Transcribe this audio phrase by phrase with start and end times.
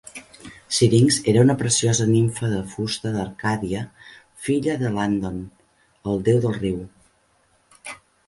[0.75, 3.83] Syrinx era una preciosa nimfa de fusta d'Arcàdia,
[4.47, 5.37] filla de Landon,
[6.15, 6.81] el déu del riu.